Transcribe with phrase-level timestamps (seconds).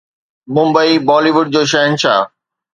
[0.57, 2.23] Mumbai Bollywood جو شهنشاهه